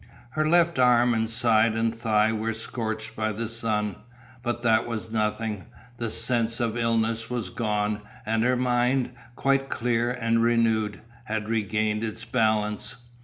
[0.31, 3.97] Her left arm and side and thigh were scorched by the sun,
[4.41, 5.65] but that was nothing;
[5.97, 12.03] the sense of illness was gone, and her mind, quite clear and renewed, had regained
[12.03, 12.95] its balance.